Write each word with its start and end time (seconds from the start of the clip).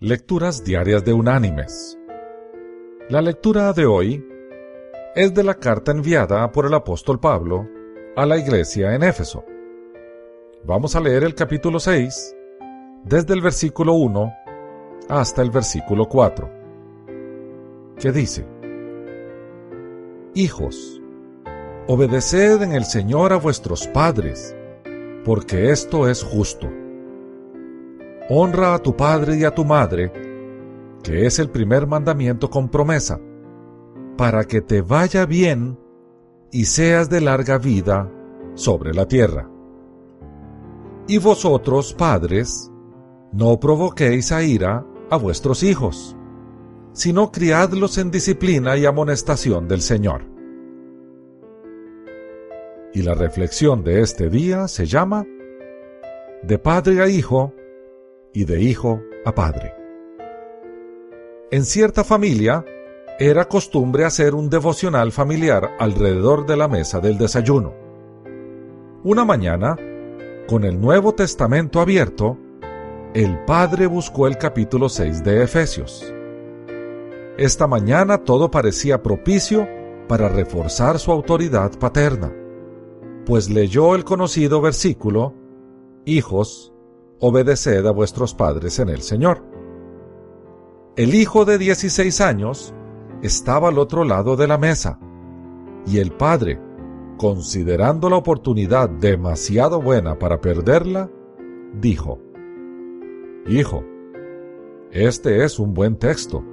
Lecturas 0.00 0.62
Diarias 0.62 1.04
de 1.04 1.12
Unánimes. 1.12 1.98
La 3.08 3.20
lectura 3.20 3.72
de 3.72 3.84
hoy 3.84 4.24
es 5.16 5.34
de 5.34 5.42
la 5.42 5.54
carta 5.54 5.90
enviada 5.90 6.52
por 6.52 6.66
el 6.66 6.74
apóstol 6.74 7.18
Pablo 7.18 7.66
a 8.14 8.24
la 8.24 8.38
iglesia 8.38 8.94
en 8.94 9.02
Éfeso. 9.02 9.44
Vamos 10.62 10.94
a 10.94 11.00
leer 11.00 11.24
el 11.24 11.34
capítulo 11.34 11.80
6 11.80 12.36
desde 13.06 13.34
el 13.34 13.40
versículo 13.40 13.94
1 13.94 14.32
hasta 15.08 15.42
el 15.42 15.50
versículo 15.50 16.08
4, 16.08 16.48
que 17.98 18.12
dice, 18.12 18.46
Hijos, 20.32 21.02
obedeced 21.88 22.62
en 22.62 22.70
el 22.70 22.84
Señor 22.84 23.32
a 23.32 23.36
vuestros 23.38 23.88
padres, 23.88 24.54
porque 25.24 25.70
esto 25.70 26.08
es 26.08 26.22
justo 26.22 26.70
Honra 28.30 28.74
a 28.74 28.78
tu 28.78 28.94
padre 28.94 29.38
y 29.38 29.44
a 29.44 29.54
tu 29.54 29.64
madre, 29.64 30.12
que 31.02 31.24
es 31.24 31.38
el 31.38 31.48
primer 31.48 31.86
mandamiento 31.86 32.50
con 32.50 32.68
promesa, 32.68 33.18
para 34.18 34.44
que 34.44 34.60
te 34.60 34.82
vaya 34.82 35.24
bien 35.24 35.78
y 36.52 36.66
seas 36.66 37.08
de 37.08 37.22
larga 37.22 37.56
vida 37.56 38.10
sobre 38.52 38.92
la 38.92 39.06
tierra. 39.06 39.48
Y 41.06 41.16
vosotros, 41.16 41.94
padres, 41.94 42.70
no 43.32 43.58
provoquéis 43.58 44.30
a 44.30 44.42
ira 44.42 44.84
a 45.08 45.16
vuestros 45.16 45.62
hijos, 45.62 46.14
sino 46.92 47.32
criadlos 47.32 47.96
en 47.96 48.10
disciplina 48.10 48.76
y 48.76 48.84
amonestación 48.84 49.68
del 49.68 49.80
Señor. 49.80 50.26
Y 52.92 53.00
la 53.00 53.14
reflexión 53.14 53.84
de 53.84 54.02
este 54.02 54.28
día 54.28 54.68
se 54.68 54.84
llama 54.84 55.24
De 56.42 56.58
padre 56.58 57.00
a 57.02 57.08
hijo, 57.08 57.54
y 58.32 58.44
de 58.44 58.60
hijo 58.60 59.02
a 59.24 59.34
padre. 59.34 59.74
En 61.50 61.64
cierta 61.64 62.04
familia, 62.04 62.64
era 63.18 63.48
costumbre 63.48 64.04
hacer 64.04 64.34
un 64.34 64.48
devocional 64.48 65.10
familiar 65.12 65.70
alrededor 65.78 66.46
de 66.46 66.56
la 66.56 66.68
mesa 66.68 67.00
del 67.00 67.18
desayuno. 67.18 67.74
Una 69.02 69.24
mañana, 69.24 69.76
con 70.46 70.64
el 70.64 70.80
Nuevo 70.80 71.14
Testamento 71.14 71.80
abierto, 71.80 72.38
el 73.14 73.44
padre 73.44 73.86
buscó 73.86 74.26
el 74.26 74.38
capítulo 74.38 74.88
6 74.88 75.24
de 75.24 75.42
Efesios. 75.42 76.12
Esta 77.38 77.66
mañana 77.66 78.18
todo 78.18 78.50
parecía 78.50 79.02
propicio 79.02 79.66
para 80.06 80.28
reforzar 80.28 80.98
su 80.98 81.10
autoridad 81.10 81.78
paterna, 81.78 82.32
pues 83.24 83.50
leyó 83.50 83.94
el 83.94 84.04
conocido 84.04 84.60
versículo, 84.60 85.34
Hijos, 86.04 86.72
obedeced 87.20 87.84
a 87.86 87.90
vuestros 87.90 88.34
padres 88.34 88.78
en 88.78 88.88
el 88.88 89.02
Señor. 89.02 89.42
El 90.96 91.14
hijo 91.14 91.44
de 91.44 91.58
16 91.58 92.20
años 92.20 92.74
estaba 93.22 93.68
al 93.68 93.78
otro 93.78 94.04
lado 94.04 94.36
de 94.36 94.46
la 94.46 94.58
mesa, 94.58 94.98
y 95.86 95.98
el 95.98 96.12
padre, 96.12 96.60
considerando 97.16 98.10
la 98.10 98.16
oportunidad 98.16 98.88
demasiado 98.88 99.80
buena 99.80 100.18
para 100.18 100.40
perderla, 100.40 101.10
dijo, 101.80 102.20
Hijo, 103.46 103.82
este 104.90 105.44
es 105.44 105.58
un 105.58 105.74
buen 105.74 105.96
texto. 105.96 106.44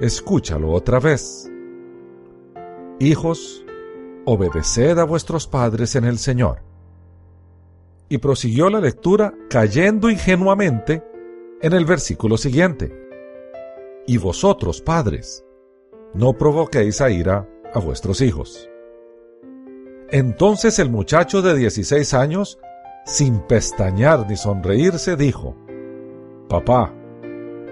Escúchalo 0.00 0.70
otra 0.70 1.00
vez. 1.00 1.50
Hijos, 3.00 3.64
obedeced 4.24 4.98
a 4.98 5.04
vuestros 5.04 5.46
padres 5.46 5.96
en 5.96 6.04
el 6.04 6.18
Señor 6.18 6.63
y 8.14 8.18
prosiguió 8.18 8.70
la 8.70 8.78
lectura 8.78 9.34
cayendo 9.50 10.08
ingenuamente 10.08 11.02
en 11.60 11.72
el 11.72 11.84
versículo 11.84 12.36
siguiente. 12.36 12.96
Y 14.06 14.18
vosotros, 14.18 14.80
padres, 14.80 15.44
no 16.14 16.34
provoquéis 16.34 17.00
a 17.00 17.10
ira 17.10 17.48
a 17.72 17.80
vuestros 17.80 18.20
hijos. 18.20 18.70
Entonces 20.10 20.78
el 20.78 20.90
muchacho 20.90 21.42
de 21.42 21.56
16 21.56 22.14
años, 22.14 22.60
sin 23.04 23.40
pestañear 23.40 24.28
ni 24.28 24.36
sonreírse, 24.36 25.16
dijo, 25.16 25.56
Papá, 26.48 26.94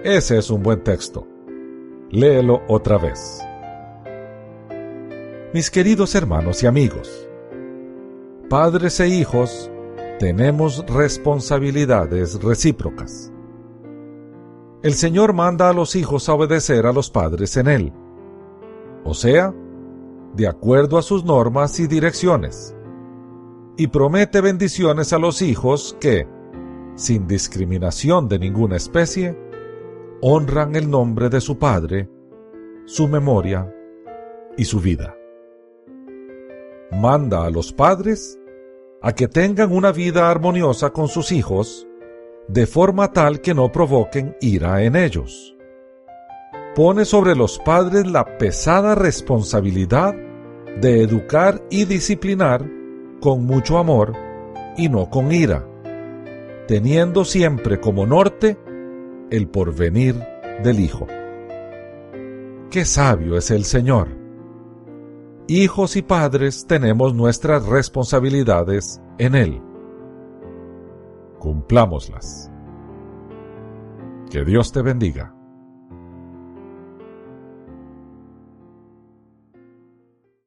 ese 0.03 0.39
es 0.39 0.49
un 0.49 0.61
buen 0.61 0.83
texto. 0.83 1.25
Léelo 2.09 2.63
otra 2.67 2.97
vez. 2.97 3.41
Mis 5.53 5.71
queridos 5.71 6.15
hermanos 6.15 6.63
y 6.63 6.67
amigos, 6.67 7.29
padres 8.49 8.99
e 8.99 9.07
hijos 9.07 9.69
tenemos 10.19 10.85
responsabilidades 10.87 12.41
recíprocas. 12.41 13.31
El 14.83 14.93
Señor 14.93 15.33
manda 15.33 15.69
a 15.69 15.73
los 15.73 15.95
hijos 15.95 16.29
a 16.29 16.33
obedecer 16.33 16.85
a 16.85 16.93
los 16.93 17.09
padres 17.09 17.57
en 17.57 17.67
Él, 17.67 17.93
o 19.03 19.13
sea, 19.13 19.53
de 20.35 20.47
acuerdo 20.47 20.97
a 20.97 21.01
sus 21.01 21.23
normas 21.23 21.79
y 21.79 21.87
direcciones, 21.87 22.75
y 23.77 23.87
promete 23.87 24.41
bendiciones 24.41 25.13
a 25.13 25.19
los 25.19 25.41
hijos 25.41 25.97
que, 25.99 26.27
sin 26.95 27.27
discriminación 27.27 28.27
de 28.27 28.39
ninguna 28.39 28.75
especie, 28.75 29.37
honran 30.21 30.75
el 30.75 30.89
nombre 30.89 31.29
de 31.29 31.41
su 31.41 31.57
Padre, 31.57 32.09
su 32.85 33.07
memoria 33.07 33.73
y 34.57 34.65
su 34.65 34.79
vida. 34.79 35.15
Manda 36.91 37.45
a 37.45 37.49
los 37.49 37.73
padres 37.73 38.39
a 39.03 39.13
que 39.13 39.27
tengan 39.27 39.73
una 39.73 39.91
vida 39.91 40.31
armoniosa 40.31 40.91
con 40.91 41.09
sus 41.09 41.33
hijos, 41.33 41.85
de 42.47 42.65
forma 42.65 43.11
tal 43.11 43.41
que 43.41 43.53
no 43.53 43.69
provoquen 43.69 44.37
ira 44.39 44.81
en 44.83 44.95
ellos. 44.95 45.55
Pone 46.73 47.03
sobre 47.03 47.35
los 47.35 47.59
padres 47.59 48.07
la 48.07 48.37
pesada 48.37 48.95
responsabilidad 48.95 50.15
de 50.79 51.03
educar 51.03 51.61
y 51.69 51.83
disciplinar 51.83 52.65
con 53.19 53.45
mucho 53.45 53.77
amor 53.77 54.13
y 54.77 54.87
no 54.87 55.09
con 55.09 55.33
ira, 55.33 55.67
teniendo 56.67 57.25
siempre 57.25 57.81
como 57.81 58.05
norte 58.05 58.57
el 59.29 59.49
porvenir 59.49 60.15
del 60.63 60.79
Hijo. 60.79 61.07
Qué 62.71 62.85
sabio 62.85 63.37
es 63.37 63.51
el 63.51 63.65
Señor 63.65 64.22
hijos 65.47 65.95
y 65.95 66.01
padres 66.01 66.65
tenemos 66.67 67.13
nuestras 67.13 67.65
responsabilidades 67.65 69.01
en 69.17 69.35
Él. 69.35 69.61
Cumplámoslas. 71.39 72.49
Que 74.29 74.43
Dios 74.45 74.71
te 74.71 74.81
bendiga. 74.81 75.35